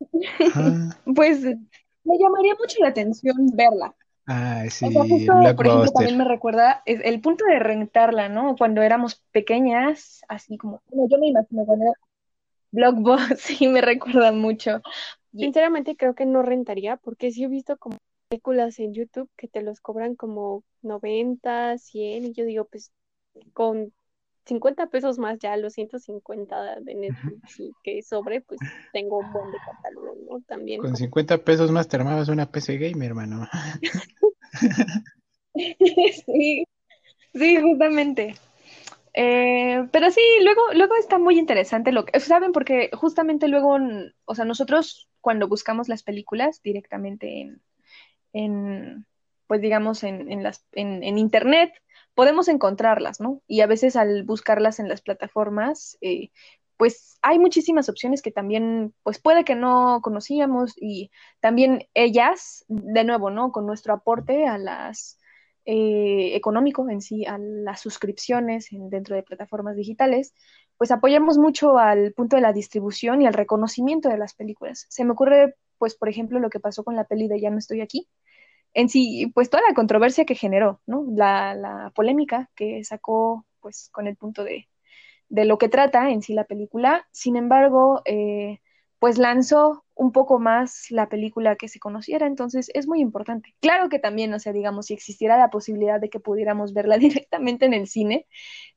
[1.14, 3.94] pues me llamaría mucho la atención verla.
[4.28, 8.56] Ah, sí, por ejemplo, también me recuerda el punto de rentarla, ¿no?
[8.56, 11.92] Cuando éramos pequeñas, así como, bueno, yo me imagino cuando era
[12.72, 14.82] Blockbuster, sí, me recuerda mucho.
[15.32, 19.62] Sinceramente creo que no rentaría, porque sí he visto como películas en YouTube que te
[19.62, 22.92] los cobran como 90, 100 y yo digo, pues
[23.52, 23.92] con
[24.46, 28.60] 50 pesos más ya los 150 de Netflix y que sobre, pues
[28.92, 30.40] tengo un buen de catálogo, ¿no?
[30.42, 30.80] También.
[30.80, 33.48] Con 50 pesos más te armabas una PC Gamer, hermano.
[35.54, 36.64] sí,
[37.34, 38.36] sí, justamente.
[39.14, 42.52] Eh, pero sí, luego, luego está muy interesante lo que, ¿saben?
[42.52, 43.78] Porque justamente luego,
[44.26, 47.62] o sea, nosotros cuando buscamos las películas directamente en,
[48.32, 49.06] en,
[49.46, 51.72] pues digamos, en, en, las, en, en, Internet,
[52.14, 53.42] podemos encontrarlas, ¿no?
[53.46, 56.30] Y a veces al buscarlas en las plataformas, eh,
[56.76, 61.10] pues hay muchísimas opciones que también, pues puede que no conocíamos y
[61.40, 63.52] también ellas, de nuevo, ¿no?
[63.52, 65.18] Con nuestro aporte a las
[65.64, 70.32] eh, económico en sí, a las suscripciones en, dentro de plataformas digitales,
[70.78, 74.86] pues apoyamos mucho al punto de la distribución y al reconocimiento de las películas.
[74.88, 77.58] Se me ocurre, pues, por ejemplo, lo que pasó con la peli de Ya no
[77.58, 78.08] estoy aquí,
[78.74, 81.06] en sí, pues toda la controversia que generó, ¿no?
[81.10, 84.68] La, la polémica que sacó, pues, con el punto de,
[85.30, 87.08] de, lo que trata en sí la película.
[87.10, 88.60] Sin embargo, eh,
[89.06, 93.54] pues lanzó un poco más la película que se conociera, entonces es muy importante.
[93.60, 97.66] Claro que también, o sea, digamos, si existiera la posibilidad de que pudiéramos verla directamente
[97.66, 98.26] en el cine,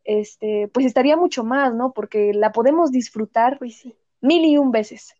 [0.04, 1.94] este, pues estaría mucho más, ¿no?
[1.94, 3.88] Porque la podemos disfrutar pues,
[4.22, 5.15] mil y un veces.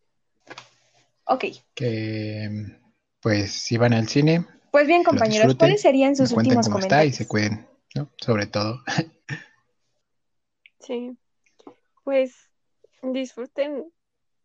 [1.24, 1.46] Ok.
[1.74, 2.78] Que,
[3.20, 7.14] pues, si van al cine, pues bien, compañeros, ¿cuáles serían sus últimos cómo comentarios?
[7.14, 8.12] Está y se cuiden, ¿no?
[8.18, 8.84] Sobre todo.
[10.82, 11.18] Sí,
[12.04, 12.34] pues
[13.04, 13.92] disfruten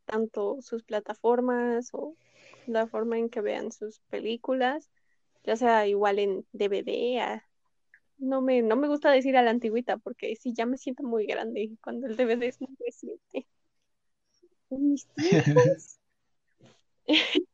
[0.04, 2.16] tanto sus plataformas o
[2.66, 4.90] la forma en que vean sus películas,
[5.44, 7.42] ya sea igual en DVD,
[8.18, 11.26] no me, no me gusta decir a la antigüita porque sí, ya me siento muy
[11.26, 13.46] grande cuando el DVD es muy reciente.
[14.70, 15.08] mis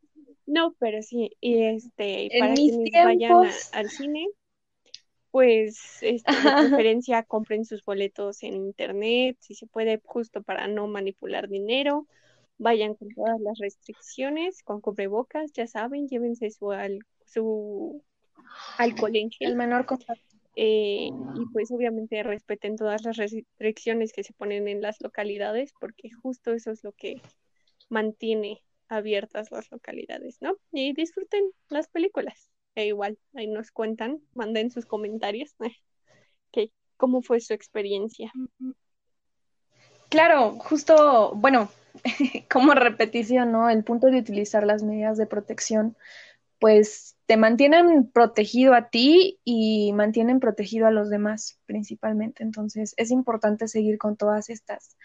[0.47, 4.27] No, pero sí, y este, para quienes vayan al cine,
[5.31, 6.41] pues este, de
[6.85, 12.09] preferencia compren sus boletos en internet, si se puede, justo para no manipular dinero.
[12.61, 18.05] Vayan con todas las restricciones, con cubrebocas, ya saben, llévense su, al, su
[18.77, 20.37] alcohol en El menor contacto.
[20.57, 26.11] Eh, y pues obviamente respeten todas las restricciones que se ponen en las localidades, porque
[26.11, 27.23] justo eso es lo que
[27.89, 30.55] mantiene abiertas las localidades, ¿no?
[30.71, 32.51] Y disfruten las películas.
[32.75, 35.57] E igual, ahí nos cuentan, manden sus comentarios.
[36.53, 38.31] ¿Qué, ¿Cómo fue su experiencia?
[40.11, 41.71] Claro, justo, bueno,
[42.51, 43.71] como repetición, ¿no?
[43.71, 45.97] El punto de utilizar las medidas de protección,
[46.59, 52.43] pues te mantienen protegido a ti y mantienen protegido a los demás principalmente.
[52.43, 54.97] Entonces, es importante seguir con todas estas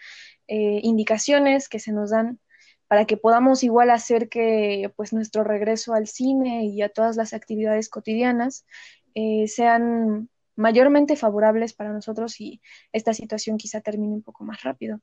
[0.48, 2.40] eh, indicaciones que se nos dan
[2.88, 7.32] para que podamos igual hacer que pues nuestro regreso al cine y a todas las
[7.32, 8.66] actividades cotidianas
[9.14, 12.60] eh, sean mayormente favorables para nosotros y
[12.92, 15.00] esta situación quizá termine un poco más rápido.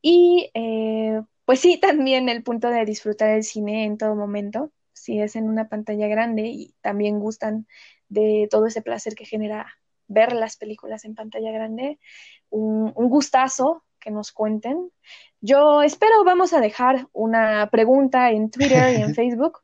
[0.00, 5.20] Y eh, pues sí, también el punto de disfrutar el cine en todo momento, si
[5.20, 7.66] es en una pantalla grande y también gustan
[8.08, 9.66] de todo ese placer que genera
[10.08, 11.98] ver las películas en pantalla grande,
[12.50, 14.90] un, gustazo que nos cuenten.
[15.40, 19.58] Yo espero vamos a dejar una pregunta en Twitter y en Facebook.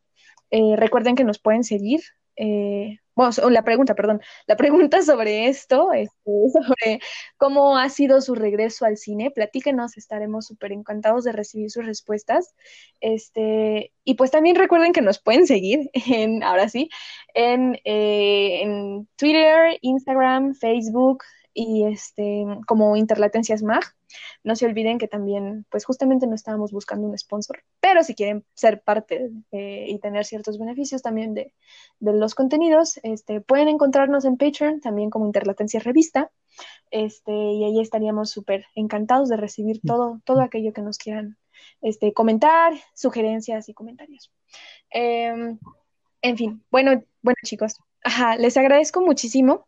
[0.51, 2.01] Eh, recuerden que nos pueden seguir.
[2.37, 6.15] Eh, bueno, la pregunta, perdón, la pregunta sobre esto, este,
[6.53, 7.01] sobre
[7.37, 12.55] cómo ha sido su regreso al cine, platíquenos, estaremos súper encantados de recibir sus respuestas.
[13.01, 16.89] Este, y pues también recuerden que nos pueden seguir en, ahora sí,
[17.35, 21.25] en, eh, en Twitter, Instagram, Facebook,
[21.55, 23.85] y este, como Interlatencias Mag.
[24.45, 28.45] No se olviden que también, pues justamente no estábamos buscando un sponsor, pero si quieren
[28.55, 31.55] ser parte y tener ciertos beneficios también de,
[32.01, 36.31] los contenidos, este, pueden encontrarnos en Patreon también como Interlatencias Revista,
[36.91, 41.39] este, y ahí estaríamos súper encantados de recibir todo, todo aquello que nos quieran
[41.81, 44.31] este, comentar, sugerencias y comentarios.
[44.91, 45.59] Em,
[46.21, 47.79] en fin, bueno, bueno chicos,
[48.39, 49.67] les agradezco muchísimo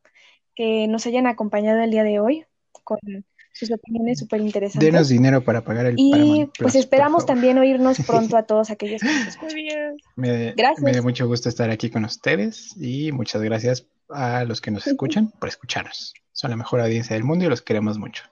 [0.55, 2.44] que nos hayan acompañado el día de hoy
[2.84, 2.98] con
[3.52, 4.84] sus opiniones súper interesantes.
[4.84, 9.09] Denos dinero para pagar el Y pues esperamos también oírnos pronto a todos aquellos que
[9.09, 9.96] nos escuchan.
[10.16, 10.82] Me, gracias.
[10.82, 14.86] me da mucho gusto estar aquí con ustedes y muchas gracias a los que nos
[14.86, 16.14] escuchan por escucharnos.
[16.32, 18.24] Son la mejor audiencia del mundo y los queremos mucho.